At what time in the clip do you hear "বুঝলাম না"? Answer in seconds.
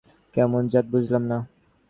0.93-1.37